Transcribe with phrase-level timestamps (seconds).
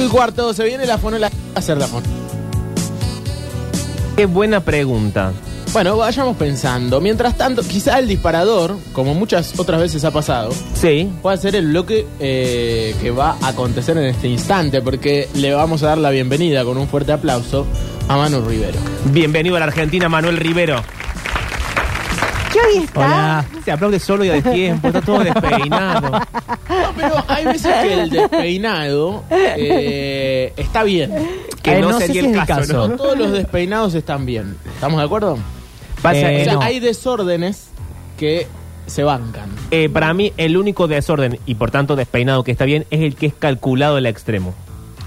[0.00, 2.06] 5 y cuarto, se viene la fonola a hacer la fono.
[4.16, 5.32] Qué buena pregunta.
[5.74, 7.02] Bueno, vayamos pensando.
[7.02, 11.10] Mientras tanto, quizá el disparador, como muchas otras veces ha pasado, Sí.
[11.20, 15.82] puede ser el bloque eh, que va a acontecer en este instante, porque le vamos
[15.82, 17.66] a dar la bienvenida con un fuerte aplauso
[18.08, 18.78] a Manu Rivero.
[19.12, 20.82] Bienvenido a la Argentina, Manuel Rivero.
[22.52, 23.00] ¿Qué hoy está?
[23.00, 23.44] Hola.
[23.64, 26.20] Se aplaude solo y a tiempo, está todo despeinado.
[26.70, 31.12] No, pero hay veces que el despeinado eh, está bien.
[31.62, 32.72] Que no, no sé sería si el es el caso, caso.
[32.74, 32.96] No ¿no?
[32.96, 34.56] todos los despeinados están bien.
[34.74, 35.36] ¿Estamos de acuerdo?
[36.00, 36.62] Pasa- Eh, o sea, no.
[36.62, 37.70] hay desórdenes
[38.16, 38.46] que
[38.86, 39.50] se bancan.
[39.72, 43.16] eh, para mí, el único desorden y por tanto despeinado que está bien es el
[43.16, 44.54] que es calculado al extremo.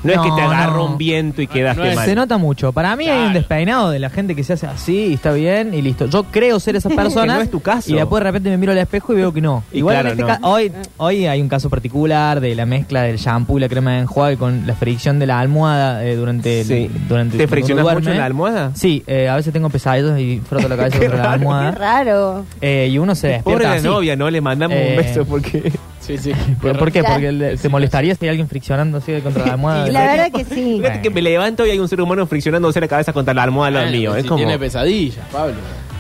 [0.04, 0.86] No, es que te No, no.
[0.86, 2.06] un viento y quedaste es- mal.
[2.06, 2.72] Se nota mucho.
[2.74, 3.40] Para mí hay un Claro.
[3.40, 6.06] despeinado de la gente que se hace así y está bien y listo.
[6.08, 7.36] Yo creo ser esa persona.
[7.38, 7.92] no es tu caso.
[7.92, 9.64] Y después de repente me miro al espejo y veo que no.
[9.72, 10.28] Y Igual claro, en este no.
[10.28, 13.94] ca- hoy, hoy hay un caso particular de la mezcla del shampoo y la crema
[13.94, 16.90] de enjuague con la fricción de la almohada eh, durante, el- Sí.
[17.08, 18.12] durante ¿Te cuando friccionas mucho duerme.
[18.12, 18.72] en la almohada?
[18.76, 21.46] Sí, eh, a veces tengo pesadillas y froto la cabeza Qué contra la raro, Qué
[21.46, 21.72] almohada.
[21.72, 22.46] raro.
[22.62, 23.88] Eh, y uno se Pobre despierta la así.
[23.88, 24.30] novia, ¿no?
[24.30, 25.72] Le mandamos Eh, un beso porque...
[26.06, 26.32] Sí, sí.
[26.62, 27.00] ¿Por, por qué?
[27.00, 27.16] Claro.
[27.16, 29.88] Porque le- se molestaría si hay alguien friccionando así contra la almohada.
[29.88, 30.78] Y la verdad que sí.
[30.82, 33.68] Fíjate que me levanto y hay un ser humano friccionándose la cabeza contra la almohada
[33.80, 34.16] al lado mío.
[34.16, 34.38] Es si como...
[34.40, 35.56] tiene pesadillas, Pablo.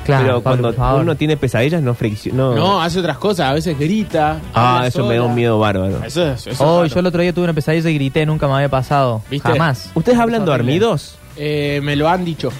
[0.05, 1.01] Claro, Pero Pablo, cuando favor.
[1.03, 2.37] uno tiene pesadillas no fricciona.
[2.37, 2.55] No.
[2.55, 4.37] No, hace otras cosas, a veces grita.
[4.53, 5.29] Ah, habla eso me da sola.
[5.29, 6.03] un miedo bárbaro.
[6.03, 6.41] Eso es.
[6.41, 6.85] Eso es Hoy raro.
[6.87, 9.21] yo el otro día tuve una pesadilla y grité, nunca me había pasado.
[9.31, 9.47] ¿Viste?
[9.49, 9.91] Jamás.
[9.95, 11.15] ¿Ustedes hablan dormidos?
[11.37, 12.51] Eh, me lo han dicho.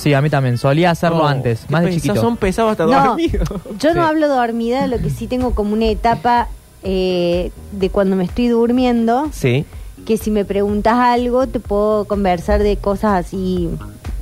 [0.00, 0.56] Sí, a mí también.
[0.58, 2.20] Solía hacerlo No, antes, qué más de pesados, chiquito.
[2.22, 3.48] Son pesados hasta No, dormidos.
[3.78, 4.08] yo no Sí.
[4.08, 6.48] hablo dormida, lo que sí tengo como una etapa
[6.82, 9.66] eh, de cuando me estoy durmiendo, Sí.
[10.06, 13.68] que si me preguntas algo te puedo conversar de cosas así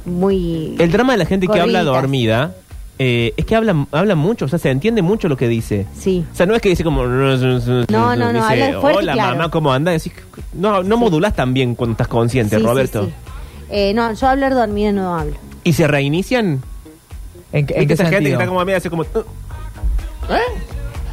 [0.04, 0.74] muy...
[0.78, 2.02] El drama de la gente que habla Corriditas.
[2.02, 2.54] dormida
[2.98, 5.86] eh, es que habla, habla mucho, o sea, se entiende mucho lo que dice.
[5.96, 6.24] Sí.
[6.32, 7.04] O sea, no es que dice como...
[7.06, 7.36] No,
[8.16, 9.36] no, no, habla fuerte y Hola, claro".
[9.36, 9.92] mamá, ¿cómo anda?
[9.92, 10.12] Decís,
[10.54, 13.04] no, no modulás tan bien cuando estás consciente, Sí, sí, Roberto.
[13.04, 13.12] sí.
[13.70, 15.34] Eh, no, yo hablar dormida no hablo.
[15.68, 16.62] ¿Y se reinician?
[17.52, 18.38] ¿En, qué- ¿En qué esa gente que sentido?
[18.40, 19.02] está como a media hace como...
[19.02, 19.18] "Uh".
[20.30, 20.38] ¿Eh?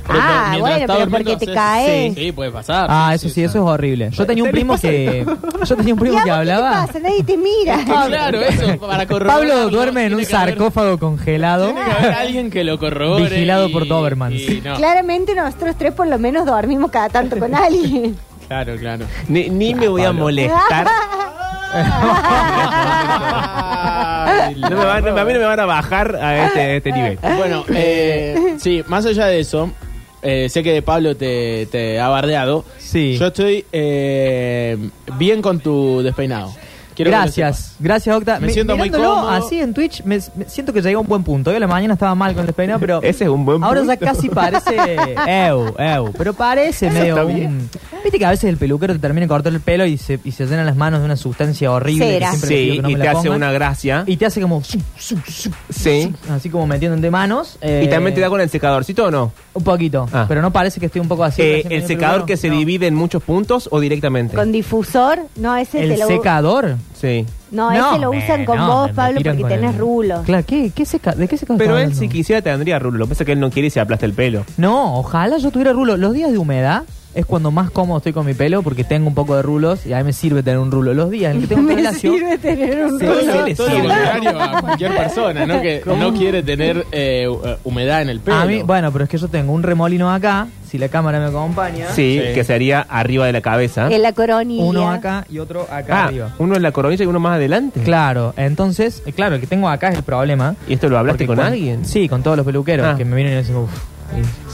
[0.07, 2.13] Pero Ah, mientras bueno, está pero durmiendo porque te haces- caes.
[2.13, 2.87] Sí, sí, puede pasar.
[2.91, 4.09] Ah, eso sí, eso es horrible.
[4.11, 5.25] Yo tenía un primo que...
[5.65, 6.69] Yo tenía un primo ¿Y a que hablaba...
[6.69, 6.99] ¿Qué te pasa?
[6.99, 7.79] Nadie te mira.
[8.07, 9.49] Claro, eso, para corroborarlo.
[9.53, 11.65] Pablo duerme en un que haber- sarcófago congelado.
[11.73, 13.23] Tiene que haber alguien que lo corrobore.
[13.29, 14.35] Vigilado y- por Dobermans.
[14.41, 14.75] y no.
[14.75, 18.15] Claramente nosotros tres por lo menos dormimos cada tanto con alguien.
[18.47, 19.05] Claro, claro.
[19.27, 20.87] Ni, ni me voy a molestar.
[24.27, 26.91] Ay, No me van- a mí no me van a bajar a este, a este
[26.91, 27.17] nivel.
[27.37, 29.69] Bueno, eh, sí, más allá de eso,
[30.21, 32.65] eh, sé que Pablo te, te ha bardeado.
[32.77, 33.17] Sí.
[33.17, 34.77] Yo estoy eh,
[35.17, 36.53] bien con tu despeinado.
[36.95, 38.39] Quiero Gracias, gracias Octa.
[38.39, 39.29] Me siento muy mirándolo cómodo.
[39.31, 41.49] así en Twitch, me, me siento que llegué a un buen punto.
[41.49, 43.83] Hoy a la mañana estaba mal con el despeinado, pero Ese es un buen ahora
[43.83, 44.75] ya casi parece
[45.47, 47.69] eu, eu, pero parece Eso medio un...
[48.03, 50.31] Viste que a veces el peluquero te termina de cortar el pelo y se, y
[50.31, 52.31] se llenan las manos de una sustancia horrible Cera.
[52.31, 54.03] que siempre Sí, que no y me te la hace una gracia.
[54.05, 56.13] y te hace como su, su, su, Sí.
[56.29, 57.57] así como metiéndote manos.
[57.61, 59.31] eh, ¿Y también te da con el secadorcito o no?
[59.53, 60.25] un poquito, Ah.
[60.27, 61.41] pero no parece que esté un poco así.
[61.41, 62.25] Eh, ¿El secador peluquero.
[62.27, 62.57] que se No.
[62.57, 64.35] divide en muchos puntos o directamente?
[64.35, 66.75] Con difusor, no, ese te ¿El lo secador?
[66.93, 67.25] Sí.
[67.51, 70.19] No, ese lo usan con no, vos, me Pablo, tiran porque con tenés el- rulos.
[70.25, 72.97] Claro, ¿qué, qué seca, ¿de qué secador Pero estás él si quisiera tendría rulo.
[72.99, 74.45] Lo que pasa es que él no quiere y se aplasta el pelo.
[74.57, 75.97] No, ojalá yo tuviera rulo.
[75.97, 76.83] Los días de humedad
[77.15, 79.93] es cuando más cómodo estoy con mi pelo porque tengo un poco de rulos y
[79.93, 80.93] a mí me sirve tener un rulo.
[80.93, 83.45] Los días en que tengo un Me pelo sirve tener un rulo.
[83.45, 83.87] le Todo lo sirve.
[83.87, 85.61] contrario a cualquier persona, ¿no?
[85.61, 88.37] Que no quiere tener eh, uh, humedad en el pelo.
[88.37, 91.27] a mí, bueno, pero es que yo tengo un remolino acá, si la cámara me
[91.27, 91.87] acompaña.
[91.93, 92.33] Sí, Sí.
[92.33, 93.87] que sería arriba de la cabeza.
[93.89, 94.63] En la coronilla.
[94.63, 96.33] Uno acá y otro acá Ah, arriba.
[96.37, 97.81] uno en la coronilla y uno más adelante.
[97.83, 100.55] Claro, entonces, eh, claro, el que tengo acá es el problema.
[100.67, 101.85] ¿Y esto lo hablaste con alguien?
[101.85, 102.95] Sí, con todos los peluqueros Ah.
[102.97, 103.71] que me vienen y dicen, uff.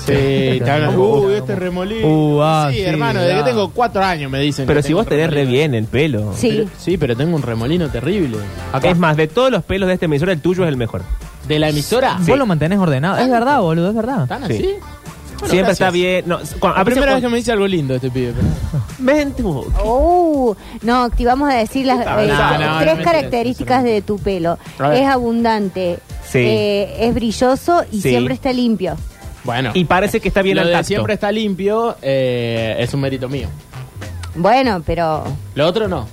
[0.05, 2.07] Sí, te hablan, uy, este remolino.
[2.07, 3.43] Uh, ah, sí, sí, hermano, desde ah.
[3.43, 4.65] que tengo cuatro años me dicen.
[4.65, 5.51] Pero que si tengo vos tenés re remolino.
[5.51, 6.33] bien el pelo.
[6.35, 6.49] Sí.
[6.49, 8.37] Pero- sí, pero tengo un remolino terrible.
[8.81, 11.03] Es más, de todos los pelos de este emisora, el tuyo es el mejor.
[11.47, 12.17] ¿De la emisora?
[12.21, 13.17] Vos lo mantenés ordenado.
[13.17, 14.23] Es verdad, boludo, es verdad.
[14.23, 14.53] ¿Están Sí.
[14.53, 14.63] así?
[14.63, 15.87] Bueno, Siempre gracias.
[15.87, 16.23] está bien.
[16.27, 18.33] No, cuando- La a primera vez que me dice algo lindo este pibe.
[19.03, 19.65] pero-.
[19.83, 24.17] Oh, no, te vamos a decir las eh, no, no, tres no, características de tu
[24.19, 24.57] pelo.
[24.93, 25.97] Es abundante,
[26.29, 26.39] Sí.
[26.39, 28.09] eh, es brilloso y Sí.
[28.09, 28.95] siempre está limpio.
[29.43, 29.71] Bueno.
[29.73, 30.87] Y parece que está bien lo al de tacto.
[30.87, 33.47] siempre está limpio eh, es un mérito mío.
[34.35, 35.23] Bueno, pero
[35.55, 36.07] Lo otro no.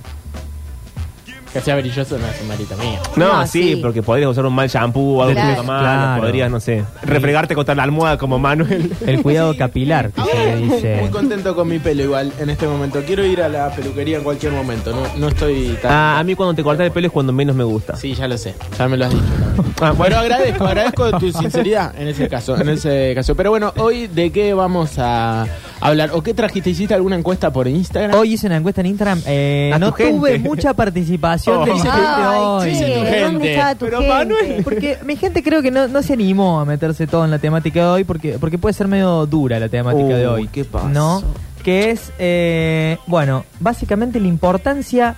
[1.53, 2.99] Que sea brilloso no es un mérito mío.
[3.15, 3.75] No, No, sí, sí.
[3.77, 5.49] porque podrías usar un mal shampoo o algo Claro.
[5.55, 5.79] que te malo.
[5.81, 6.21] Claro.
[6.21, 8.93] Podrías, no sé, refregarte contra la almohada como Manuel.
[9.07, 11.09] El cuidado capilar, que se le Muy dice.
[11.11, 13.01] contento con mi pelo igual en este momento.
[13.03, 14.91] Quiero ir a la peluquería en cualquier momento.
[14.91, 15.91] No, no estoy tan...
[15.91, 17.95] Ah, a mí cuando te cortas el pelo es cuando menos me gusta.
[17.95, 18.53] Sí, ya lo sé.
[18.77, 19.23] Ya me lo has dicho.
[19.81, 23.35] Ah, Bueno, agradezco, agradezco tu sinceridad en ese caso, en ese caso.
[23.35, 25.45] Pero bueno, hoy de qué vamos a,
[25.81, 26.11] hablar.
[26.13, 26.69] ¿O qué trajiste?
[26.71, 28.17] ¿Hiciste alguna encuesta por Instagram?
[28.17, 29.21] Hoy hice una encuesta en Instagram.
[29.25, 30.13] eh, A no tu gente.
[30.13, 31.65] tuve mucha participación Oh.
[31.65, 32.75] de gente Ay, hoy.
[32.75, 33.51] sí, che, tu ¿dónde gente.
[33.53, 34.13] estaba tu Pero gente?
[34.13, 37.39] Manuel, Porque mi gente creo que no, no se animó a meterse todo en la
[37.39, 40.47] temática de hoy porque, porque puede ser medio dura la temática de Uy, hoy.
[40.51, 40.89] ¿qué pasó?
[40.89, 41.23] ¿No?
[41.63, 45.15] Que es, eh, bueno, básicamente la importancia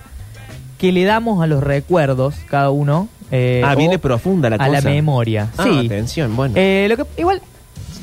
[0.82, 3.08] que le damos a los recuerdos, cada uno.
[3.30, 4.70] eh, ah, viene profunda la a cosa.
[4.70, 5.48] la memoria.
[5.56, 5.86] Ah, sí.
[5.86, 6.54] atención, bueno.
[6.58, 7.40] Eh, lo que igual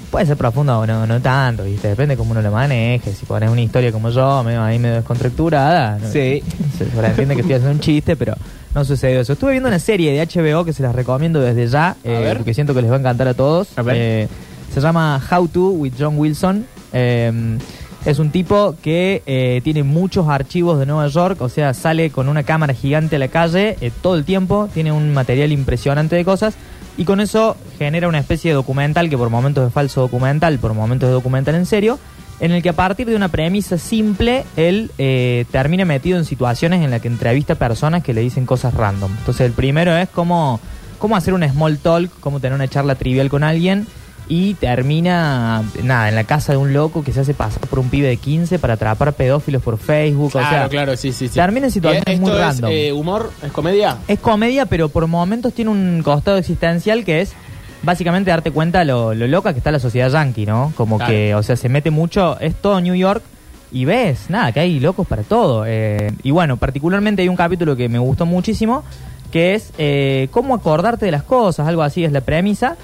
[0.09, 1.89] puede ser profundo o no, no tanto, ¿viste?
[1.89, 3.11] Depende cómo uno lo maneje.
[3.13, 6.41] Si pones una historia como yo, medio, ahí medio descontracturada, no- Sí.
[6.79, 8.33] se sobreentiende que estoy haciendo un chiste, pero
[8.73, 9.33] no sucedió eso.
[9.33, 12.73] Estuve viendo una serie de HBO que se las recomiendo desde ya, eh, porque siento
[12.73, 13.67] que les va a encantar a todos.
[13.77, 13.95] A ver.
[13.97, 14.27] Eh,
[14.73, 16.65] se llama How to with John Wilson.
[16.93, 17.57] Eh,
[18.05, 22.29] es un tipo que eh, tiene muchos archivos de Nueva York, o sea, sale con
[22.29, 26.23] una cámara gigante a la calle eh, todo el tiempo, tiene un material impresionante de
[26.23, 26.55] cosas
[26.97, 30.73] y con eso genera una especie de documental que por momentos es falso documental, por
[30.73, 31.99] momentos es documental en serio,
[32.39, 36.81] en el que a partir de una premisa simple él eh, termina metido en situaciones
[36.83, 39.11] en las que entrevista personas que le dicen cosas random.
[39.19, 40.61] Entonces el primero es cómo,
[40.99, 43.87] cómo hacer un small talk, cómo tener una charla trivial con alguien
[44.31, 47.89] y termina, nada, en la casa de un loco que se hace pasar por un
[47.89, 50.31] pibe de 15 para atrapar pedófilos por Facebook.
[50.31, 51.33] claro, o sea, claro, sí, sí, sí.
[51.33, 52.71] termina en situaciones ¿Y esto muy es, random.
[52.71, 53.31] eh, humor?
[53.43, 53.97] ¿Es comedia?
[54.07, 57.33] Es comedia, pero por momentos tiene un costado existencial que es
[57.81, 60.73] básicamente darte cuenta lo, lo loca que está la sociedad yankee, ¿no?
[60.75, 61.11] Como Claro.
[61.11, 63.23] que, o sea, se mete mucho, es todo New York
[63.71, 65.65] y ves, nada, que hay locos para todo.
[65.65, 68.83] eh, y bueno, particularmente hay un capítulo que me gustó muchísimo,
[69.31, 72.75] que es eh, cómo acordarte de las cosas, algo así es la premisa.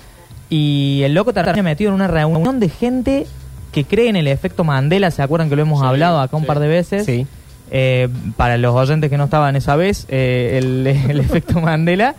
[0.50, 3.28] Y el loco termina metido en una reunión de gente
[3.72, 6.44] que cree en el efecto Mandela, ¿se acuerdan que lo hemos Sí, hablado acá un
[6.44, 6.48] sí.
[6.48, 7.06] par de veces?
[7.06, 7.28] Sí.
[7.72, 8.08] Eh,
[8.38, 12.16] para los oyentes que no estaban esa vez, eh, el, el efecto Mandela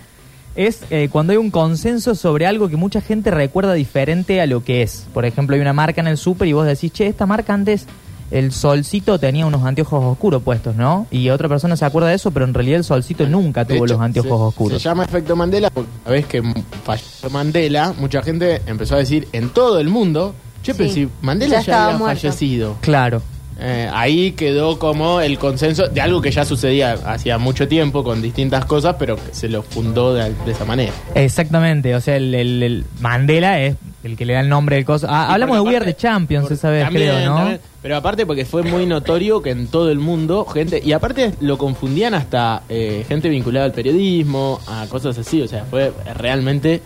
[0.56, 4.64] es eh, cuando hay un consenso sobre algo que mucha gente recuerda diferente a lo
[4.64, 5.06] que es.
[5.14, 7.86] Por ejemplo, hay una marca en el súper y vos decís, che, esta marca antes
[8.30, 11.06] el solcito tenía unos anteojos oscuros puestos, ¿no?
[11.10, 13.84] Y otra persona se acuerda de eso, pero en realidad el solcito nunca De tuvo
[13.86, 14.82] hecho, los anteojos se- oscuros.
[14.82, 16.42] Se llama efecto Mandela porque una vez que
[16.84, 21.08] falleció Mandela, mucha gente empezó a decir en todo el mundo, che, pero Sí, si
[21.22, 22.20] Mandela ya ya, había muerto.
[22.20, 22.76] fallecido.
[22.80, 23.22] Claro.
[23.58, 28.20] Eh, ahí quedó como el consenso de algo que ya sucedía hacía mucho tiempo con
[28.20, 30.92] distintas cosas, pero que se lo fundó de, de esa manera.
[31.14, 33.76] Exactamente, o sea, el, el- el Mandela es
[34.06, 35.06] el que le da el nombre del cosa.
[35.10, 37.36] Ah, hablamos de We Are the Champions por- esa vez, también, creo, ¿no?
[37.36, 37.60] también.
[37.82, 41.58] pero aparte porque fue muy notorio que en todo el mundo gente y aparte lo
[41.58, 46.80] confundían hasta eh, gente vinculada al periodismo, a cosas así, o sea, fue realmente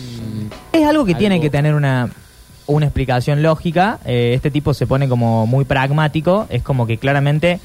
[0.00, 2.10] mm, Es algo que tiene que tener una,
[2.66, 3.98] una explicación lógica.
[4.04, 6.46] Eh, este tipo se pone como muy pragmático.
[6.48, 7.58] Es como que claramente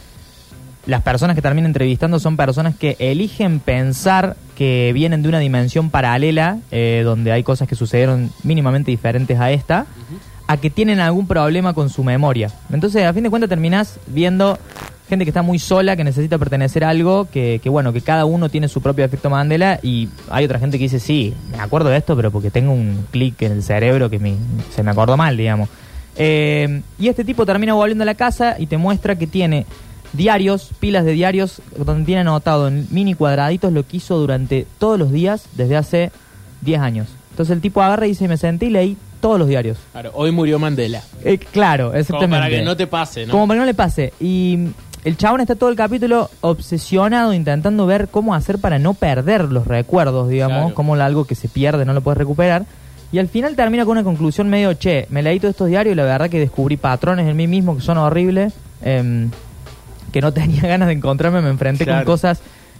[0.87, 5.89] las personas que terminan entrevistando son personas que eligen pensar que vienen de una dimensión
[5.91, 9.85] paralela, eh, donde hay cosas que sucedieron mínimamente diferentes a esta,
[10.47, 12.49] a que tienen algún problema con su memoria.
[12.71, 14.57] Entonces, a fin de cuentas, terminás viendo
[15.09, 18.25] gente que está muy sola, que necesita pertenecer a algo, que, que bueno, que cada
[18.25, 21.89] uno tiene su propio efecto Mandela, y hay otra gente que dice, sí, me acuerdo
[21.89, 24.35] de esto, pero porque tengo un clic en el cerebro que me-
[24.73, 25.69] se me acordó mal, digamos.
[26.15, 29.65] Eh, y este tipo termina volviendo a la casa y te muestra que tiene
[30.13, 34.98] diarios, pilas de diarios, donde tiene anotado en mini cuadraditos lo que hizo durante todos
[35.00, 36.12] los días desde hace
[36.62, 37.07] 10 años.
[37.31, 39.77] Entonces el tipo agarra y dice, me senté y leí todos los diarios.
[39.92, 41.01] claro, hoy murió Mandela.
[41.24, 42.36] Eh, claro, Como exactamente.
[42.38, 43.31] para que no te pase, ¿no?
[43.31, 44.14] Como para que no le pase.
[44.19, 44.68] Y mm,
[45.06, 49.68] el chabón está todo el capítulo obsesionado intentando ver cómo hacer para no perder los
[49.68, 50.76] recuerdos, digamos, Claro.
[50.76, 52.66] como algo que se pierde no lo puedes recuperar.
[53.11, 55.95] Y al final termina con una conclusión medio, che, me leí todos estos diarios y
[55.95, 59.30] la verdad que descubrí patrones en mí mismo que son horribles, em,
[60.11, 62.06] que no tenía ganas de encontrarme, me enfrenté Claro.
[62.06, 62.40] con cosas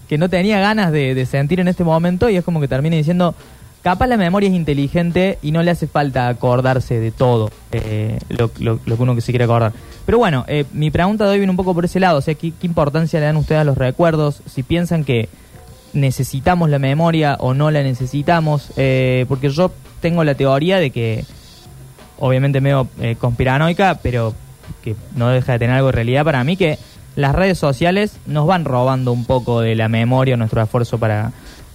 [0.10, 2.96] que no tenía ganas de, de sentir en este momento y es como que termina
[2.96, 3.36] diciendo,
[3.84, 8.50] capaz la memoria es inteligente y no le hace falta acordarse de todo eh, lo,
[8.60, 9.74] lo- lo que uno que se quiere acordar.
[10.06, 12.36] Pero bueno, eh, mi pregunta de hoy viene un poco por ese lado, o sea,
[12.36, 14.42] ¿qué, qué importancia le dan ustedes a los recuerdos?
[14.46, 15.28] Si piensan que
[15.94, 21.26] necesitamos la memoria o no la necesitamos, eh, porque yo tengo la teoría de que,
[22.20, 24.34] obviamente medio eh, conspiranoica, pero
[24.84, 26.78] que no deja de tener algo de realidad para mí, que
[27.18, 31.32] las redes sociales nos van robando un poco de la memoria, nuestro esfuerzo para,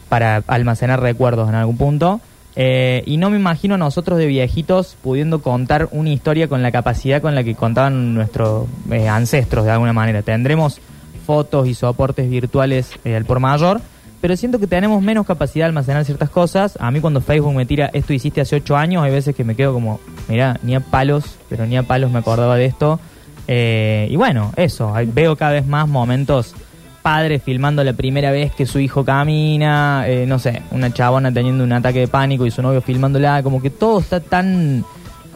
[0.08, 2.20] para almacenar recuerdos en algún punto.
[2.54, 6.70] Eh, y no me imagino a nosotros de viejitos pudiendo contar una historia con la
[6.70, 10.22] capacidad con la que contaban nuestros eh, ancestros de alguna manera.
[10.22, 10.80] Tendremos
[11.26, 13.80] fotos y soportes virtuales eh, al por mayor,
[14.20, 16.78] pero siento que tenemos menos capacidad de almacenar ciertas cosas.
[16.78, 19.56] A mí cuando Facebook me tira esto hiciste hace ocho años, hay veces que me
[19.56, 23.00] quedo como, mira, ni a palos, pero ni a palos me acordaba de esto.
[23.48, 26.54] Eh, y bueno, eso, veo cada vez más momentos
[27.02, 31.64] padres filmando la primera vez que su hijo camina, eh, no sé, una chabona teniendo
[31.64, 34.84] un ataque de pánico y su novio filmándola, como que todo está tan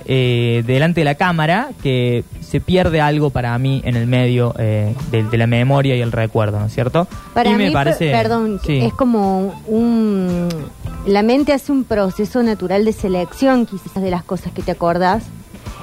[0.09, 4.95] eh, delante de la cámara que se pierde algo para mí en el medio eh,
[5.11, 7.09] de, de la memoria y el recuerdo, ¿no es cierto?
[7.35, 8.79] Para y mí, me parece, perdón, sí.
[8.79, 10.49] es como un...
[11.07, 15.25] La mente hace un proceso natural de selección quizás de las cosas que te acordás.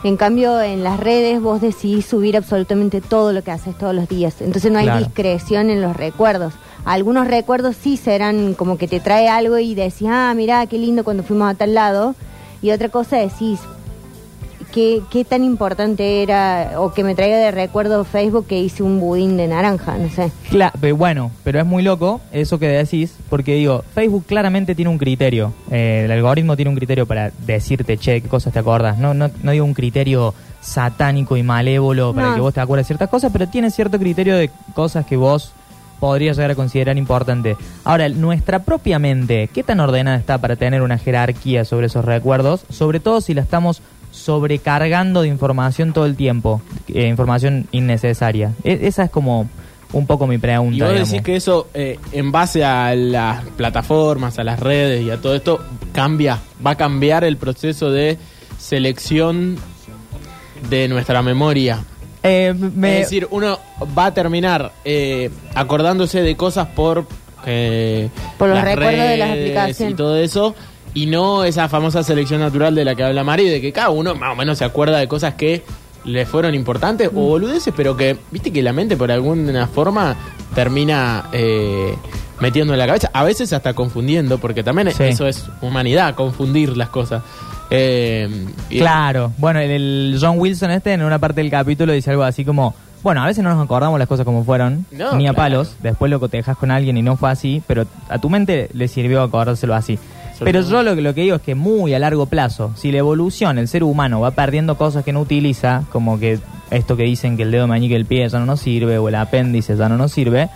[0.03, 4.09] En cambio, en las redes vos decidís subir absolutamente todo lo que haces todos los
[4.09, 4.41] días.
[4.41, 4.99] Entonces no hay Claro.
[5.05, 6.53] discreción en los recuerdos.
[6.83, 11.05] Algunos recuerdos sí serán como que te trae algo y decís, ah, mirá, qué lindo
[11.05, 12.15] cuando fuimos a tal lado.
[12.61, 13.59] Y otra cosa decís,
[14.73, 18.99] qué, qué tan importante era o que me traiga de recuerdo Facebook que hice un
[18.99, 20.31] budín de naranja, no sé.
[20.49, 24.89] Cla- pero bueno, pero es muy loco eso que decís, porque digo, Facebook claramente tiene
[24.89, 28.97] un criterio, eh, el algoritmo tiene un criterio para decirte, che, qué cosas te acordas,
[28.97, 32.35] no, no, no digo un criterio satánico y malévolo para No.
[32.35, 35.51] que vos te acuerdes de ciertas cosas, pero tiene cierto criterio de cosas que vos
[35.99, 37.55] podrías llegar a considerar importante.
[37.85, 42.65] Ahora, nuestra propia mente, ¿qué tan ordenada está para tener una jerarquía sobre esos recuerdos?
[42.69, 43.81] Sobre todo si la estamos
[44.13, 48.51] sobrecargando de información todo el tiempo, eh, información innecesaria.
[48.63, 49.49] E- esa es como
[49.91, 50.77] un poco mi pregunta.
[50.77, 51.09] Y vos digamos.
[51.09, 55.35] decís que eso, eh, en base a las plataformas, a las redes y a todo
[55.35, 55.59] esto,
[55.91, 58.17] cambia, va a cambiar el proceso de
[58.59, 59.57] selección
[60.69, 61.83] de nuestra memoria.
[62.21, 63.59] Eh, me- Es decir, uno
[63.97, 67.05] va a terminar eh, acordándose de cosas por...
[67.45, 69.93] eh, Por los las recuerdos de las aplicaciones.
[69.93, 70.55] Y todo eso,
[70.93, 74.13] y no esa famosa selección natural de la que habla Mari, de que cada uno
[74.15, 75.63] más o menos se acuerda de cosas que
[76.05, 77.17] le fueron importantes Mm.
[77.17, 80.15] o boludeces, pero que, viste que la mente por alguna forma
[80.53, 81.95] termina eh,
[82.39, 85.03] metiendo en la cabeza, a veces hasta confundiendo, porque también Sí.
[85.03, 87.23] eso es humanidad, confundir las cosas.
[87.69, 88.27] Eh,
[88.69, 92.23] y- Claro, bueno, el, el John Wilson este en una parte del capítulo dice algo
[92.23, 95.33] así como, bueno, a veces no nos acordamos las cosas como fueron, No, ni a
[95.33, 95.35] claro.
[95.35, 98.87] palos, después lo cotejas con alguien y no fue así, pero a tu mente le
[98.87, 99.97] sirvió acordárselo así.
[100.45, 102.99] Pero yo lo, que- lo que digo es que muy a largo plazo, si la
[102.99, 106.39] evolución, el ser humano va perdiendo cosas que no utiliza, como que
[106.71, 109.15] esto que dicen que el dedo meñique del pie ya no nos sirve o el
[109.15, 110.49] apéndice ya no nos sirve,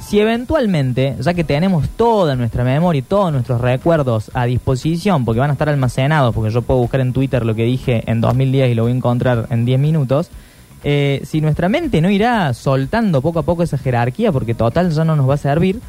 [0.00, 5.40] si eventualmente, ya que tenemos toda nuestra memoria y todos nuestros recuerdos a disposición, porque
[5.40, 8.70] van a estar almacenados, porque yo puedo buscar en Twitter lo que dije en 2010
[8.72, 10.28] y lo voy a encontrar en 10 minutos,
[10.84, 15.04] eh, si nuestra mente no irá soltando poco a poco esa jerarquía, porque total ya
[15.04, 15.80] no nos va a servir,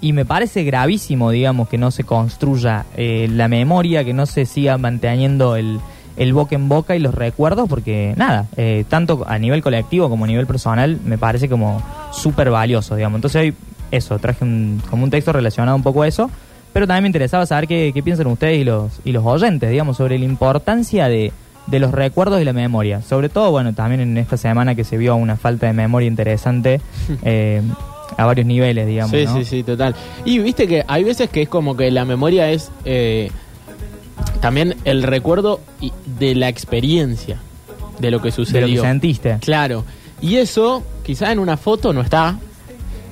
[0.00, 4.46] y me parece gravísimo, digamos, que no se construya eh, la memoria, que no se
[4.46, 5.80] siga manteniendo el,
[6.16, 10.24] el boca en boca y los recuerdos, porque nada, eh, tanto a nivel colectivo como
[10.24, 13.18] a nivel personal, me parece como súper valioso, digamos.
[13.18, 13.54] Entonces hoy,
[13.90, 16.30] eso, traje un, como un texto relacionado un poco a eso,
[16.72, 19.96] pero también me interesaba saber qué, qué piensan ustedes y los, y los oyentes, digamos,
[19.96, 21.32] sobre la importancia de,
[21.66, 23.02] de los recuerdos y la memoria.
[23.02, 26.80] Sobre todo, bueno, también en esta semana que se vio una falta de memoria interesante
[27.22, 27.62] eh,
[28.18, 29.10] a varios niveles, digamos.
[29.16, 29.36] Sí, ¿no?
[29.38, 29.94] sí, sí, total.
[30.26, 33.30] Y viste que hay veces que es como que la memoria es eh,
[34.40, 35.60] también el recuerdo
[36.18, 37.38] de la experiencia,
[37.98, 38.66] de lo que De sucedió.
[38.66, 39.38] lo que sentiste.
[39.40, 39.84] Claro.
[40.20, 42.38] Y eso, quizá en una foto no está.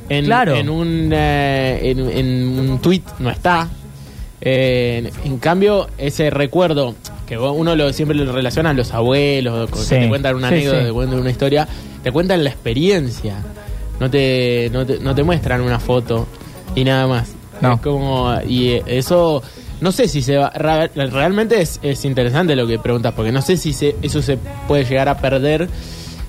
[0.09, 0.55] En, Claro.
[0.57, 3.69] en un, eh, en, en un tweet no está.
[4.41, 6.95] Eh, en, cambio, ese recuerdo
[7.27, 9.95] que uno lo, siempre lo relaciona a los abuelos, Sí.
[9.95, 10.85] que te cuentan una Sí, anécdota, sí.
[10.87, 11.69] te cuentan una historia,
[12.03, 13.37] te cuentan la experiencia.
[14.01, 16.27] No te, no te, no te muestran una foto
[16.75, 17.33] y nada más.
[17.61, 17.75] No.
[17.75, 19.43] Es como, y eso,
[19.81, 23.57] no sé si se va, realmente es, es interesante lo que preguntas, porque no sé
[23.57, 24.39] si se, eso se
[24.69, 25.69] puede llegar a perder.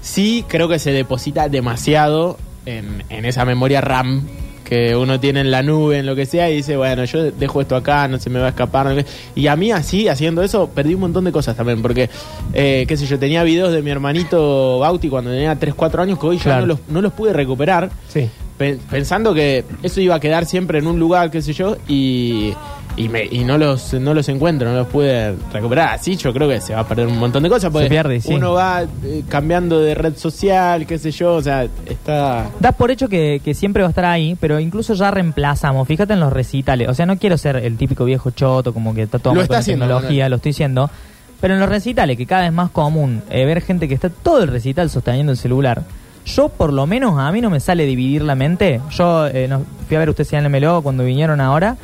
[0.02, 4.26] Sí, creo que se deposita demasiado en, en esa memoria RAM
[4.68, 7.62] que uno tiene en la nube, en lo que sea, y dice, bueno, yo dejo
[7.62, 9.06] esto acá, no se me va a escapar.
[9.36, 12.10] Y a mí así, haciendo eso, perdí un montón de cosas también, porque,
[12.54, 16.20] eh, qué sé yo, tenía videos de mi hermanito Bauti cuando tenía 3, 4 años
[16.20, 16.62] que hoy ya Claro.
[16.62, 18.30] no los, no los pude recuperar Sí.
[18.90, 22.54] pensando que eso iba a quedar siempre en un lugar, qué sé yo, y,
[22.98, 25.94] y, me, y no los no los encuentro, no los pude recuperar.
[25.94, 28.20] Así yo creo que se va a perder un montón de cosas, porque Se pierde,
[28.20, 28.34] sí.
[28.34, 32.50] uno va eh, cambiando de red social, qué sé yo, o sea, está...
[32.60, 35.88] Das por hecho que, que siempre va a estar ahí, pero incluso ya reemplazamos.
[35.88, 36.90] Fíjate en los recitales.
[36.90, 39.44] O sea, no quiero ser el típico viejo choto, como que está todo Lo mal
[39.44, 40.90] está con la haciendo, tecnología, lo estoy diciendo.
[41.40, 44.42] Pero en los recitales, que cada vez más común eh, ver gente que está todo
[44.42, 45.84] el recital sosteniendo el celular.
[46.28, 48.82] Yo, por lo menos, a mí no me sale dividir la mente.
[48.92, 51.78] Yo eh, no- fui a ver ustedes en el Melo cuando vinieron ahora.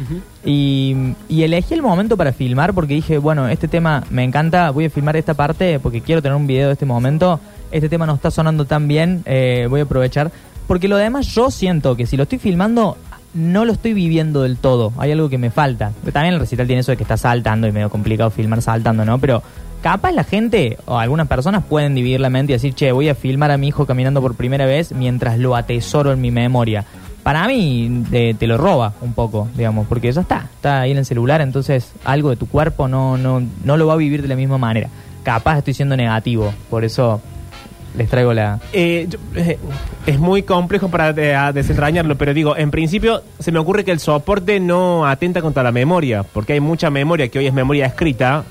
[0.45, 4.85] Y, y elegí el momento para filmar porque dije, bueno, este tema me encanta, voy
[4.85, 7.39] a filmar esta parte porque quiero tener un video de este momento.
[7.71, 10.31] Este tema no está sonando tan bien, eh, voy a aprovechar.
[10.67, 12.97] Porque lo demás yo siento que si lo estoy filmando,
[13.33, 14.91] no lo estoy viviendo del todo.
[14.97, 15.91] Hay algo que me falta.
[16.11, 19.17] También el recital tiene eso de que está saltando y medio complicado filmar saltando, ¿no?
[19.19, 19.41] Pero
[19.83, 23.13] capaz la gente o algunas personas pueden dividir la mente y decir, che, voy a
[23.15, 26.85] filmar a mi hijo caminando por primera vez mientras lo atesoro en mi memoria.
[27.21, 31.05] Para mí te lo roba un poco, digamos, porque ya está, está ahí en el
[31.05, 34.35] celular, entonces algo de tu cuerpo no, no, no lo va a vivir de la
[34.35, 34.89] misma manera.
[35.23, 36.53] capaz estoy siendo negativo.
[36.69, 37.21] Por eso
[37.97, 38.59] les traigo la...
[38.73, 39.57] Eh, yo- eh,
[40.05, 43.99] es muy complejo para eh, desentrañarlo, pero digo, en principio se me ocurre que el
[43.99, 48.43] soporte no atenta contra la memoria, porque hay mucha memoria que hoy es memoria escrita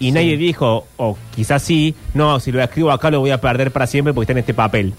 [0.00, 3.70] y nadie dijo, o quizás sí, no, si lo escribo acá lo voy a perder
[3.70, 4.94] para siempre porque está en este papel.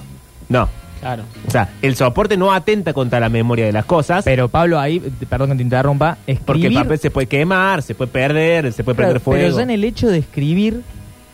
[0.48, 0.70] No.
[1.02, 1.24] Claro.
[1.48, 5.00] O sea, el soporte no atenta contra la memoria de las cosas, Pero Pablo, ahí,
[5.28, 6.46] perdón que te interrumpa, escribir...
[6.46, 9.42] porque el papel se puede quemar, se puede perder, se puede prender fuego.
[9.42, 10.84] Pero ya en el hecho de escribir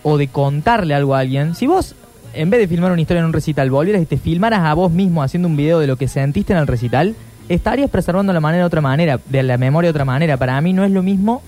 [0.04, 1.96] o de contarle algo a alguien, si vos,
[2.34, 4.90] en vez de filmar una historia en un recital, volvieras y te filmaras a vos
[4.90, 7.16] mismo haciendo un video de lo que sentiste en el recital,
[7.50, 10.38] estarías preservando la manera de otra manera, de la memoria de otra manera.
[10.38, 11.42] Para mí no es lo mismo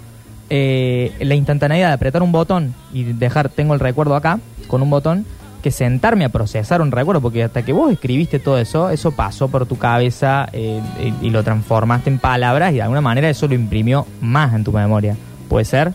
[0.49, 4.89] eh, la instantaneidad de apretar un botón y dejar, tengo el recuerdo acá, con un
[4.89, 5.25] botón,
[5.63, 9.49] que sentarme a procesar un recuerdo, porque hasta que vos escribiste todo eso, eso pasó
[9.49, 10.79] por tu cabeza eh,
[11.21, 14.63] y, y lo transformaste en palabras y de alguna manera eso lo imprimió más en
[14.63, 15.17] tu memoria.
[15.49, 15.91] ¿Puede ser?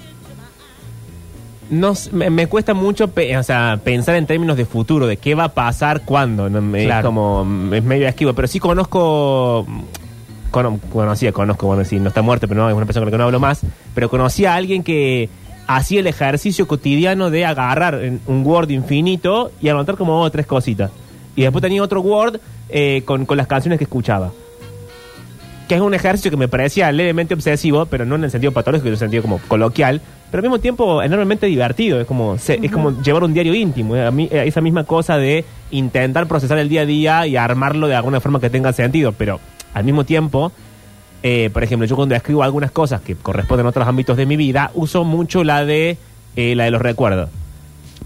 [1.70, 5.34] No, me, me cuesta mucho pe- o sea, pensar en términos de futuro, de qué
[5.34, 6.50] va a pasar cuándo.
[6.50, 6.61] ¿no?
[6.61, 7.00] Me- Claro.
[7.08, 9.66] Es como, es medio esquivo, pero sí conozco,
[10.54, 13.16] cono- conocía, conozco, bueno, sí, no está muerto, pero no, es una persona con la
[13.16, 13.61] que no hablo más,
[13.94, 15.28] pero conocí a alguien que
[15.66, 20.30] hacía el ejercicio cotidiano de agarrar en un Word infinito y anotar como dos o
[20.30, 20.90] tres cositas.
[21.37, 24.30] Y después tenía otro Word eh, con, con las canciones que escuchaba.
[25.68, 28.88] Que es un ejercicio que me parecía levemente obsesivo, pero no en el sentido patológico,
[28.88, 31.99] en el sentido como coloquial, pero al mismo tiempo enormemente divertido.
[32.00, 33.96] Es como, se- es como llevar un diario íntimo.
[33.96, 37.37] eh, A mí, eh, esa misma cosa de intentar procesar el día a día y
[37.37, 39.40] armarlo de alguna forma que tenga sentido, pero
[39.75, 40.52] al mismo tiempo,
[41.23, 44.37] eh, por ejemplo, yo cuando escribo algunas cosas que corresponden a otros ámbitos de mi
[44.37, 45.99] vida, uso mucho la de,
[46.37, 47.28] eh, la de los recuerdos.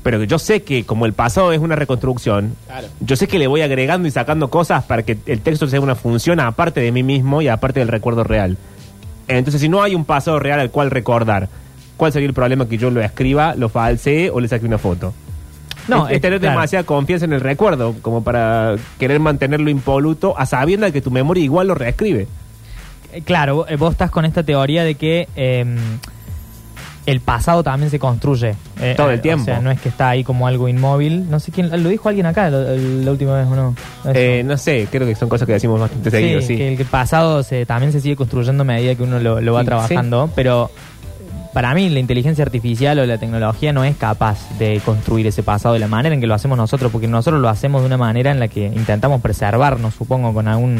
[0.02, 2.86] Pero que yo sé que como el pasado es una reconstrucción, Claro.
[3.00, 5.96] yo sé que le voy agregando y sacando cosas para que el texto sea una
[5.96, 8.56] función aparte de mí mismo y aparte del recuerdo real.
[9.26, 11.48] Entonces, si no hay un pasado real al cual recordar,
[11.96, 15.12] ¿cuál sería el problema que yo lo escriba, lo falsee o le saque una foto?
[15.88, 16.54] No, es, tener claro.
[16.54, 21.10] demasiada confianza en el recuerdo, como para querer mantenerlo impoluto, a sabiendas de que tu
[21.10, 22.26] memoria igual lo reescribe.
[23.12, 25.64] Eh, Claro, eh, vos estás con esta teoría de que eh,
[27.06, 28.54] el pasado también se construye.
[28.82, 29.42] eh, Todo el tiempo.
[29.42, 31.30] O sea, no es que está ahí como algo inmóvil.
[31.30, 33.74] No sé quién, lo dijo alguien acá la última vez o no.
[34.12, 36.56] Eh, no sé, creo que son cosas que decimos bastante seguido, sí.
[36.58, 39.60] que el pasado se, también se sigue construyendo a medida que uno lo, lo va
[39.60, 40.70] Sí, trabajando, pero
[41.52, 45.74] para mí la inteligencia artificial o la tecnología no es capaz de construir ese pasado
[45.74, 48.30] de la manera en que lo hacemos nosotros, porque nosotros lo hacemos de una manera
[48.30, 50.78] en la que intentamos preservarnos, supongo, con algún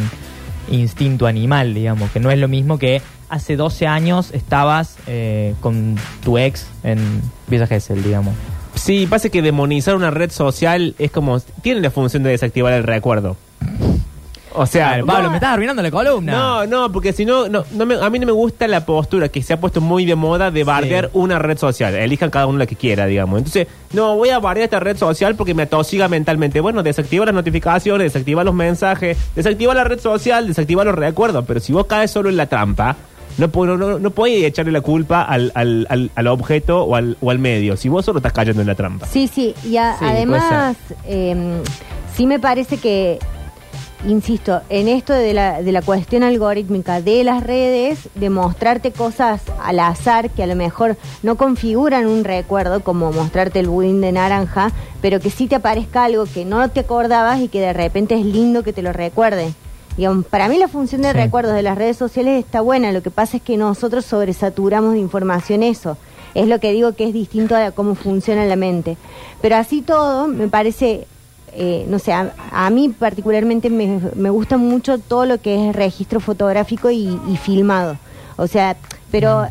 [0.71, 5.97] instinto animal, digamos, que no es lo mismo que hace 12 años estabas eh, con
[6.23, 6.99] tu ex en
[7.47, 8.35] Villa Gesell, digamos.
[8.75, 11.41] Sí, pasa que demonizar una red social es como.
[11.63, 13.37] Tiene la función de desactivar el recuerdo.
[14.61, 14.89] O sea.
[14.89, 16.33] Claro, Pablo, me estás arruinando la columna.
[16.33, 19.29] No, no, porque si no, no, no me- a mí no me gusta la postura
[19.29, 21.95] que se ha puesto muy de moda de bardear una red social.
[21.95, 23.39] Elijan cada uno la que quiera, digamos.
[23.39, 26.61] Entonces, no, voy a bardear esta red social porque me atosiga mentalmente.
[26.61, 31.45] Bueno, desactiva las notificaciones, desactiva los mensajes, desactiva la red social, desactiva los recuerdos.
[31.47, 32.97] Pero si vos caes solo en la trampa,
[33.39, 37.17] no, puedo- no, no, podés echarle la culpa al, al, al, al objeto o al,
[37.21, 37.77] o al medio.
[37.77, 39.07] Si vos solo estás cayendo en la trampa.
[39.07, 41.37] Sí, sí, y a- Sí, además eh,
[42.17, 43.19] sí me parece que,
[44.07, 49.43] insisto, en esto de la, de la cuestión algorítmica de las redes, de mostrarte cosas
[49.63, 54.13] al azar que a lo mejor no configuran un recuerdo, como mostrarte el budín de
[54.13, 58.15] naranja, pero que sí te aparezca algo que no te acordabas y que de repente
[58.15, 59.53] es lindo que te lo recuerde.
[59.97, 61.15] Digamos, para mí la función de Sí.
[61.17, 65.01] recuerdos de las redes sociales está buena, lo que pasa es que nosotros sobresaturamos de
[65.01, 65.97] información eso.
[66.35, 68.97] Es lo que digo que es distinto a cómo funciona la mente.
[69.41, 71.09] Pero así todo, me parece,
[71.53, 75.77] eh, no sé, a, a mí particularmente me, me gusta mucho todo lo que es
[75.77, 77.97] registro fotográfico y, y filmado.
[78.37, 78.77] O sea,
[79.11, 79.49] pero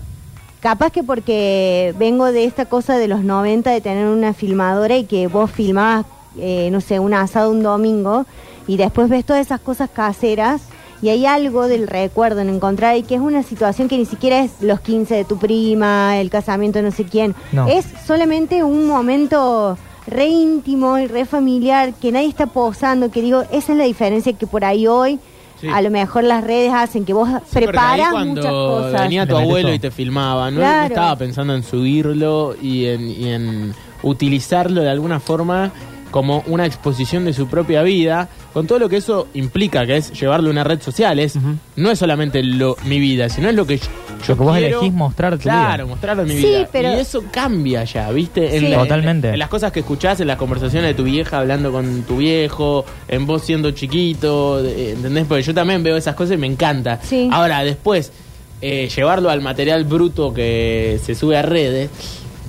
[0.59, 5.05] capaz que porque vengo de esta cosa de los 90 de tener una filmadora y
[5.05, 6.05] que vos filmabas,
[6.37, 8.25] eh, no sé, un asado un domingo
[8.67, 10.61] y después ves todas esas cosas caseras
[11.01, 14.39] y hay algo del recuerdo en encontrar ahí que es una situación que ni siquiera
[14.39, 17.35] es los 15 de tu prima, el casamiento de no sé quién.
[17.51, 17.67] No.
[17.67, 19.77] Es solamente un momento
[20.07, 24.33] re íntimo y re familiar que nadie está posando, que digo, esa es la diferencia
[24.33, 25.19] que por ahí hoy
[25.59, 25.67] Sí.
[25.73, 29.01] a lo mejor las redes hacen que vos Sí, porque ahí preparas cuando muchas cosas.
[29.01, 30.81] venía tu abuelo y te filmaba, no, Claro.
[30.81, 35.71] No estaba pensando en subirlo y en, y en utilizarlo de alguna forma
[36.11, 40.11] como una exposición de su propia vida, con todo lo que eso implica, que es
[40.19, 41.19] llevarlo a una red social.
[41.19, 41.37] Es,
[41.75, 44.57] No es solamente lo, mi vida, sino es lo que yo, yo Lo que vos
[44.57, 45.93] quiero, elegís mostrar tu Claro, vida.
[45.93, 46.69] mostrarlo en mi Sí, vida.
[46.71, 48.55] pero- Y eso cambia ya, ¿viste?
[48.55, 48.67] En Sí.
[48.69, 49.29] la- Totalmente.
[49.29, 52.85] En, las cosas que escuchás, en las conversaciones de tu vieja hablando con tu viejo,
[53.07, 55.25] en vos siendo chiquito, ¿entendés?
[55.27, 56.99] Porque yo también veo esas cosas y me encanta.
[57.03, 57.29] Sí.
[57.31, 58.11] Ahora, después,
[58.61, 61.89] eh, llevarlo al material bruto que se sube a redes,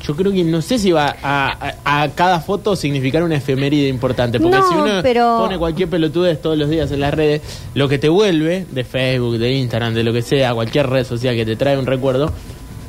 [0.01, 3.89] yo creo que no sé si va a, a- a cada foto significar una efeméride
[3.89, 4.39] importante.
[4.41, 7.43] Porque No, si uno pero- pone cualquier pelotudez todos los días en las redes,
[7.75, 11.35] lo que te vuelve de Facebook, de Instagram, de lo que sea, cualquier red social
[11.37, 12.33] que te trae un recuerdo,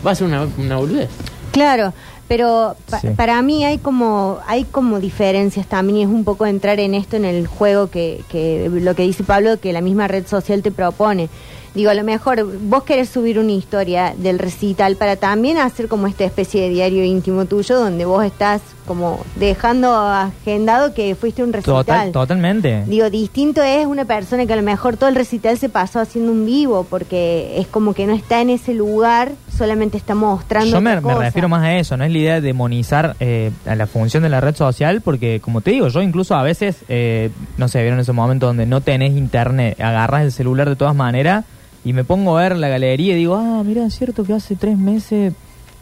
[0.06, 1.10] va a ser una, una boludez.
[1.52, 1.94] Claro,
[2.28, 3.08] pero pa- Sí.
[3.16, 7.16] para mí hay como hay como diferencias también y es un poco entrar en esto
[7.18, 10.72] en el juego que, que lo que dice Pablo que la misma red social te
[10.72, 11.28] propone.
[11.76, 16.08] Digo, a lo mejor vos querés subir una historia del recital para también hacer como
[16.08, 21.46] esta especie de diario íntimo tuyo donde vos estás como dejando agendado que fuiste a
[21.46, 21.76] un recital.
[21.76, 22.84] Total, totalmente.
[22.88, 26.32] Digo, distinto es una persona que a lo mejor todo el recital se pasó haciendo
[26.32, 30.72] un vivo, porque es como que no está en ese lugar, solamente está mostrando.
[30.72, 33.86] Yo me, refiero más a eso, no es la idea de demonizar eh, a la
[33.86, 37.68] función de la red social, porque como te digo, yo incluso a veces, eh, no
[37.68, 41.46] sé, vieron ese momento donde no tenés internet, agarras el celular de todas maneras
[41.84, 44.56] y me pongo a ver la galería y digo, ah, mira, es cierto que hace
[44.56, 45.34] tres meses,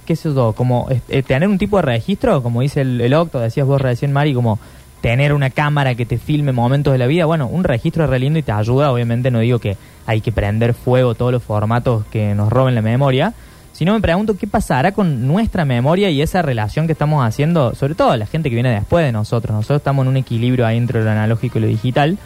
[0.06, 3.40] qué sé yo, como eh, tener un tipo de registro, como dice el, el Octo,
[3.40, 4.60] decías vos recién, Mari, como
[5.02, 8.20] tener una cámara que te filme momentos de la vida, bueno, un registro es re
[8.20, 12.06] lindo y te ayuda, obviamente no digo que hay que prender fuego todos los formatos
[12.06, 13.34] que nos roben la memoria,
[13.74, 17.94] sino me pregunto qué pasará con nuestra memoria y esa relación que estamos haciendo, sobre
[17.94, 21.04] todo la gente que viene después de nosotros, nosotros estamos en un equilibrio ahí entre
[21.04, 22.18] lo analógico y lo digital.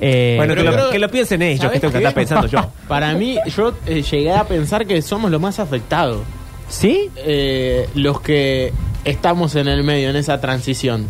[0.00, 2.46] Eh, Bueno, que lo, creo- que lo piensen ellos, ¿Sabés que tengo que estar pensando
[2.46, 2.70] yo.
[2.88, 6.22] Para mí, yo eh, llegué a pensar que somos los más afectados.
[6.68, 7.10] ¿Sí?
[7.16, 8.72] eh, los que
[9.04, 11.06] estamos en el medio, en esa transición.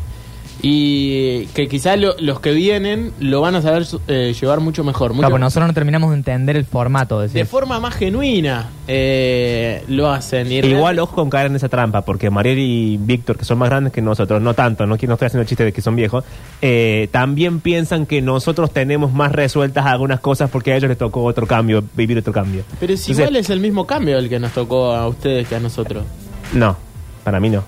[0.63, 5.11] Y que quizás lo- los que vienen lo van a saber eh, llevar mucho mejor.
[5.11, 7.21] mucho Claro, pues nosotros no terminamos de entender el formato.
[7.21, 7.35] decís.
[7.35, 10.51] de forma más genuina eh, lo hacen.
[10.53, 13.69] Y Igual ojo con caer en esa trampa, porque Mariel y Víctor, que son más
[13.71, 16.25] grandes que nosotros, no tanto, no, no estoy haciendo el chiste de que son viejos,
[16.61, 21.23] eh, también piensan que nosotros tenemos más resueltas algunas cosas porque a ellos les tocó
[21.25, 22.65] otro cambio, vivir otro cambio.
[22.81, 25.55] Pero si Entonces, igual es el mismo cambio el que nos tocó a ustedes que
[25.57, 26.05] a nosotros.
[26.53, 26.77] No,
[27.25, 27.65] para mí no.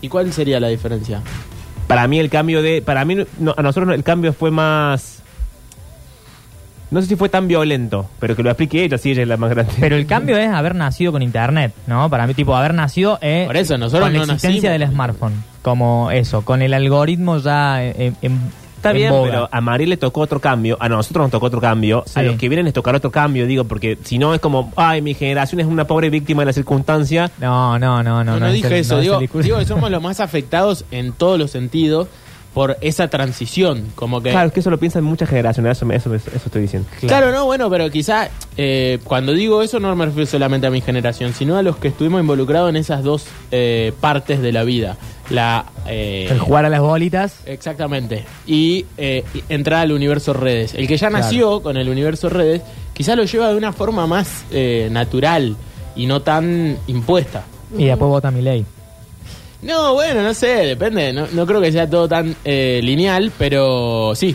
[0.00, 1.22] ¿Y cuál sería la diferencia?
[1.86, 2.82] Para mí el cambio de...
[2.82, 5.22] Para mí, no, a nosotros el cambio fue más...
[6.90, 9.38] No sé si fue tan violento, pero que lo explique ella, si ella es la
[9.38, 9.72] más grande.
[9.80, 12.10] Pero el cambio es haber nacido con internet, ¿no?
[12.10, 14.78] Para mí, tipo, haber nacido eh, Por eso, nosotros con la existencia nacimos.
[14.88, 15.44] del smartphone.
[15.62, 18.40] Como eso, con el algoritmo ya en, en-
[18.82, 19.30] Está en bien, boga.
[19.30, 22.18] pero a Mariel le tocó otro cambio, a nosotros nos tocó otro cambio, Sí.
[22.18, 25.02] a los que vienen les tocará otro cambio, digo, porque si no es como, ay,
[25.02, 27.30] mi generación es una pobre víctima de la circunstancia.
[27.40, 28.32] No, no, no, no.
[28.32, 28.96] No, no, es dije eso.
[28.96, 32.08] no digo, digo que somos los más afectados en todos los sentidos
[32.54, 33.84] por esa transición.
[33.94, 34.30] Como que.
[34.30, 36.88] Claro, es que eso lo piensan muchas generaciones, eso, eso estoy diciendo.
[37.00, 40.80] Claro, no, bueno, pero quizá eh, cuando digo eso no me refiero solamente a mi
[40.80, 44.96] generación, sino a los que estuvimos involucrados en esas dos eh, partes de la vida.
[45.32, 47.40] La, eh, El jugar a las bolitas.
[47.46, 48.24] Exactamente.
[48.46, 50.74] Y eh, entrar al universo redes.
[50.74, 51.24] El que ya Claro.
[51.24, 55.56] nació con el universo redes, quizá lo lleva de una forma más eh, natural
[55.96, 57.44] y no tan impuesta.
[57.76, 58.64] Y después vota mi ley.
[59.62, 61.12] No, bueno, no sé, depende.
[61.12, 64.34] No, no creo que sea todo tan eh, lineal, pero sí.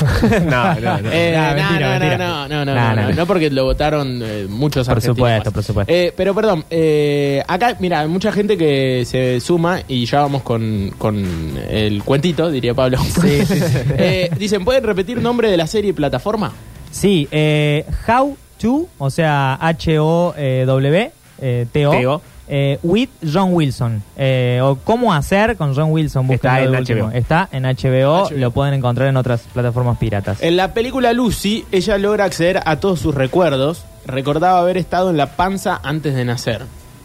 [0.44, 1.10] no, no, no.
[1.12, 2.18] Eh, No, no, mentira, no, mentira.
[2.18, 3.14] no, no, no, No, no, no, no, no.
[3.16, 5.92] no porque lo votaron eh, muchos Por argentinos supuesto, por supuesto.
[5.92, 10.42] Eh, pero perdón, eh, acá, mira, hay mucha gente que se suma y ya vamos
[10.42, 11.24] con, con
[11.68, 12.98] el cuentito, diría Pablo.
[12.98, 13.78] Sí, sí, sí.
[13.98, 16.52] Eh, dicen, ¿pueden repetir nombre de la serie y plataforma?
[16.90, 21.10] Sí, eh, How to, o sea, H-O-W,
[21.40, 22.22] eh, T-O, T-O.
[22.52, 24.02] Eh, with John Wilson.
[24.16, 26.30] Eh, o cómo hacer con John Wilson.
[26.32, 27.04] Está en de último.
[27.06, 27.12] HBO.
[27.12, 28.30] Está en HBO, HBO.
[28.36, 30.42] lo pueden encontrar en otras plataformas piratas.
[30.42, 33.84] En la película Lucy, ella logra acceder a todos sus recuerdos.
[34.04, 36.62] Recordaba haber estado en la panza antes de nacer.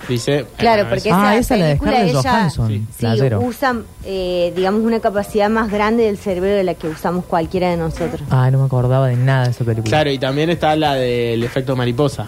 [0.09, 0.45] Dice.
[0.57, 3.41] Claro, eh, porque Ah, esa, esa la de película Scarlett ella Johansson, sí, playero.
[3.41, 7.77] usa, eh, digamos, una capacidad más grande del cerebro de la que usamos cualquiera de
[7.77, 8.21] nosotros.
[8.29, 9.89] Ah, no me acordaba de nada de esa película.
[9.89, 12.27] Claro, y también está la del efecto mariposa.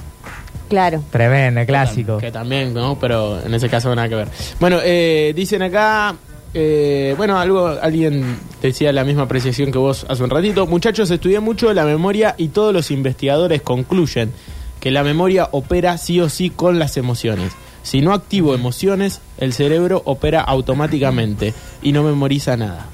[0.70, 1.02] Claro.
[1.12, 2.18] Tremenda, clásico.
[2.18, 2.98] Que también, ¿no?
[3.00, 4.28] Pero en ese caso nada que ver.
[4.60, 6.16] Bueno, eh, dicen acá.
[6.54, 10.66] eh, bueno, algo alguien decía la misma apreciación que vos hace un ratito.
[10.68, 14.32] Muchachos, estudié mucho la memoria y todos los investigadores concluyen
[14.80, 17.54] que la memoria opera sí o sí con las emociones.
[17.84, 22.88] Si no activo emociones, el cerebro opera automáticamente y no memoriza nada.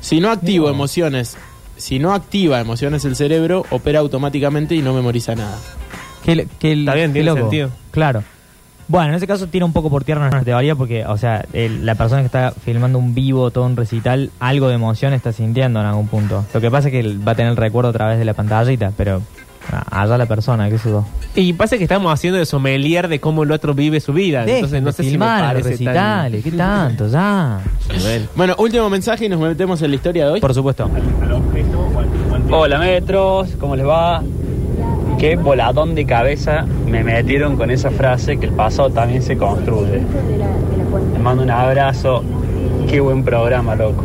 [0.00, 1.36] Si no activo emociones,
[1.82, 5.58] si no activa emociones el cerebro, opera automáticamente y no memoriza nada.
[6.24, 7.40] Qué, qué- Está bien, qué tiene loco.
[7.40, 7.70] sentido.
[7.90, 8.22] Claro.
[8.88, 11.84] Bueno, en ese caso tira un poco por tierra nuestra teoría porque, o sea, el-
[11.86, 15.80] la persona que está filmando un vivo, todo un recital, algo de emoción está sintiendo
[15.80, 16.44] en algún punto.
[16.54, 18.34] Lo que pasa es que él va a tener el recuerdo a través de la
[18.34, 19.22] pantallita, pero
[19.90, 21.04] allá la persona, qué sé yo.
[21.34, 24.40] Y pasa que estamos haciendo de sommelier de cómo el otro vive su vida.
[24.40, 27.08] Dejen Entonces no de sé si me filmar parece tan- recitales, ¿qué tanto?
[27.08, 27.60] Ya.
[28.02, 28.26] Bueno.
[28.36, 30.40] Bueno, último mensaje y nos metemos en la historia de hoy.
[30.40, 30.90] Por supuesto.
[32.50, 34.22] Hola metros, ¿cómo les va?
[35.18, 40.02] Qué voladón de cabeza me metieron con esa frase que el pasado también se construye.
[41.12, 42.22] Les mando un abrazo.
[42.90, 44.02] Qué buen programa, loco.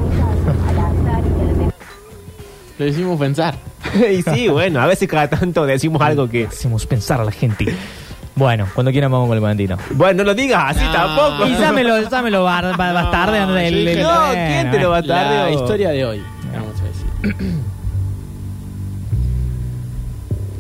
[2.78, 3.56] Lo hicimos pensar.
[4.18, 6.46] y sí, bueno, a veces cada tanto decimos algo que.
[6.48, 7.74] Hacemos pensar a la gente.
[8.36, 9.78] Bueno, cuando quieran vamos con el momentito.
[9.96, 10.92] Bueno, no lo digas así No.
[10.92, 11.46] tampoco.
[11.46, 14.80] Quizá me lo, ya me lo bar- ba- bastardean No, el- el- No, ¿quién te
[14.80, 15.52] lo va a La tardar?
[15.52, 16.22] historia de hoy.
[16.54, 17.56] Vamos a decir.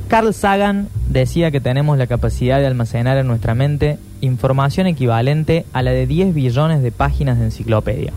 [0.07, 5.81] Carl Sagan decía que tenemos la capacidad de almacenar en nuestra mente información equivalente a
[5.81, 8.13] la de 10 billones de páginas de enciclopedia.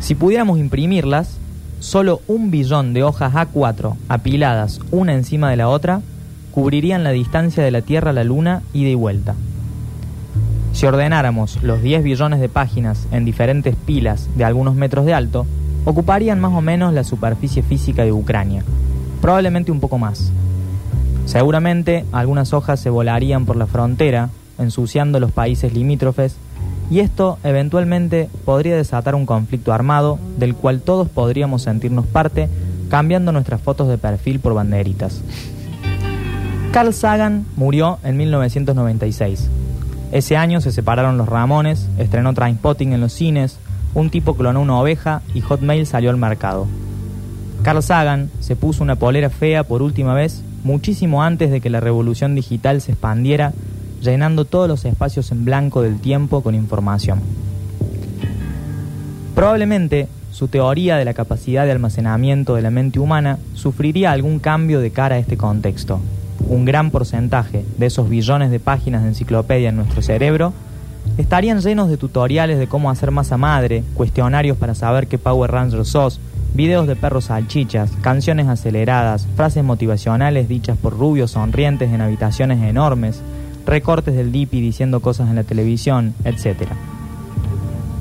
[0.00, 1.38] Si pudiéramos imprimirlas,
[1.80, 6.00] solo un billón de hojas A4 apiladas una encima de la otra
[6.52, 9.34] cubrirían la distancia de la Tierra a la Luna ida y vuelta.
[10.72, 15.46] Si ordenáramos los 10 billones de páginas en diferentes pilas de algunos metros de alto,
[15.84, 18.62] ocuparían más o menos la superficie física de Ucrania,
[19.20, 20.32] probablemente un poco más.
[21.24, 26.36] Seguramente algunas hojas se volarían por la frontera, ensuciando los países limítrofes,
[26.90, 32.48] y esto eventualmente podría desatar un conflicto armado del cual todos podríamos sentirnos parte,
[32.88, 35.22] cambiando nuestras fotos de perfil por banderitas.
[36.72, 39.48] Carl Sagan murió en 1996.
[40.12, 43.58] Ese año se separaron los Ramones, estrenó Trainspotting en los cines,
[43.94, 46.66] un tipo clonó una oveja y Hotmail salió al mercado.
[47.62, 51.80] Carl Sagan se puso una polera fea por última vez muchísimo antes de que la
[51.80, 53.52] revolución digital se expandiera,
[54.06, 57.20] llenando todos los espacios en blanco del tiempo con información.
[59.34, 64.80] Probablemente su teoría de la capacidad de almacenamiento de la mente humana sufriría algún cambio
[64.80, 66.00] de cara a este contexto.
[66.48, 70.52] Un gran porcentaje de esos billones de páginas de enciclopedia en nuestro cerebro
[71.18, 75.84] estarían llenos de tutoriales de cómo hacer masa madre, cuestionarios para saber qué Power Ranger
[75.84, 76.20] sos,
[76.54, 83.22] videos de perros salchichas, canciones aceleradas, frases motivacionales dichas por rubios sonrientes en habitaciones enormes,
[83.66, 86.68] recortes del Dipi diciendo cosas en la televisión, etc.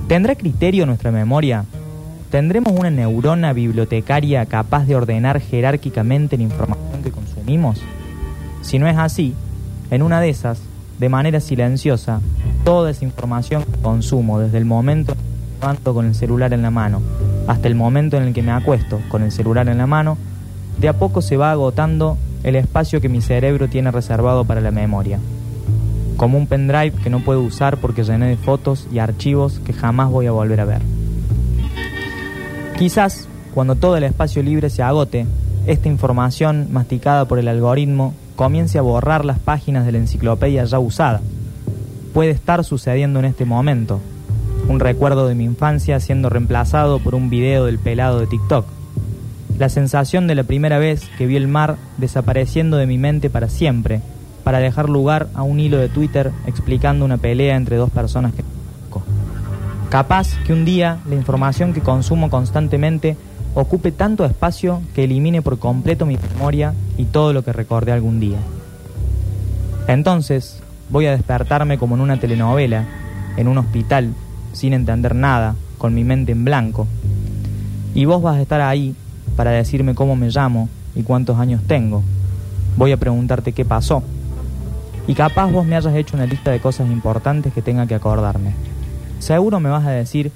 [0.07, 1.65] ¿Tendrá criterio nuestra memoria?
[2.29, 7.81] ¿Tendremos una neurona bibliotecaria capaz de ordenar jerárquicamente la información que consumimos?
[8.61, 9.33] Si no es así,
[9.91, 10.61] en una de esas,
[10.99, 12.21] de manera silenciosa,
[12.63, 16.53] toda esa información que consumo desde el momento en que me levanto con el celular
[16.53, 17.01] en la mano
[17.47, 20.17] hasta el momento en el que me acuesto con el celular en la mano,
[20.79, 24.71] de a poco se va agotando el espacio que mi cerebro tiene reservado para la
[24.71, 25.19] memoria.
[26.17, 30.09] Como un pendrive que no puedo usar porque llené de fotos y archivos que jamás
[30.09, 30.81] voy a volver a ver.
[32.77, 35.25] Quizás, cuando todo el espacio libre se agote,
[35.65, 40.79] esta información masticada por el algoritmo comience a borrar las páginas de la enciclopedia ya
[40.79, 41.21] usada.
[42.13, 43.99] Puede estar sucediendo en este momento.
[44.67, 48.65] Un recuerdo de mi infancia siendo reemplazado por un video del pelado de TikTok.
[49.57, 53.47] La sensación de la primera vez que vi el mar desapareciendo de mi mente para
[53.47, 54.01] siempre,
[54.45, 58.43] para dejar lugar a un hilo de Twitter explicando una pelea entre dos personas que.
[59.89, 63.17] Capaz que un día la información que consumo constantemente
[63.55, 68.19] ocupe tanto espacio que elimine por completo mi memoria y todo lo que recordé algún
[68.19, 68.37] día.
[69.87, 72.85] Entonces voy a despertarme como en una telenovela,
[73.37, 74.13] en un hospital,
[74.53, 76.87] sin entender nada, con mi mente en blanco.
[77.95, 78.95] Y vos vas a estar ahí
[79.35, 82.03] para decirme cómo me llamo y cuántos años tengo.
[82.77, 84.03] Voy a preguntarte qué pasó.
[85.07, 88.53] Y capaz vos me hayas hecho una lista de cosas importantes que tenga que acordarme.
[89.19, 90.31] Seguro me vas a decir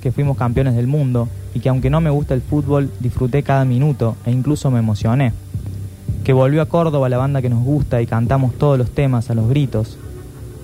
[0.00, 3.64] que fuimos campeones del mundo y que aunque no me gusta el fútbol, disfruté cada
[3.64, 5.32] minuto e incluso me emocioné.
[6.24, 9.34] Que volvió a Córdoba la banda que nos gusta y cantamos todos los temas a
[9.34, 9.98] los gritos.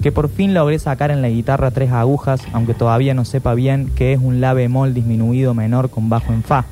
[0.02, 3.90] Que por fin logré sacar en la guitarra tres agujas, aunque todavía no sepa bien
[3.94, 6.64] que es un la bemol disminuido menor con bajo en fa.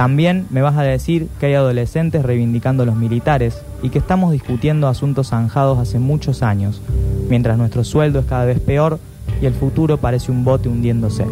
[0.00, 4.32] También me vas a decir que hay adolescentes reivindicando a los militares y que estamos
[4.32, 6.80] discutiendo asuntos zanjados hace muchos años,
[7.28, 8.98] mientras nuestro sueldo es cada vez peor
[9.42, 11.26] y el futuro parece un bote hundiéndose.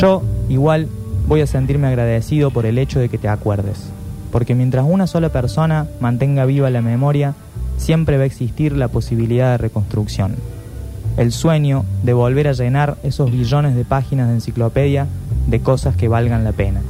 [0.00, 0.88] Yo, igual,
[1.28, 3.90] voy a sentirme agradecido por el hecho de que te acuerdes,
[4.32, 7.34] porque mientras una sola persona mantenga viva la memoria,
[7.76, 10.36] siempre va a existir la posibilidad de reconstrucción.
[11.18, 15.06] El sueño de volver a llenar esos billones de páginas de enciclopedia
[15.48, 16.80] de cosas que valgan la pena.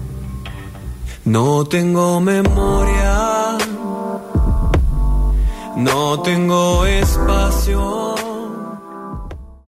[1.26, 3.58] No tengo memoria,
[5.76, 8.14] no tengo espacio.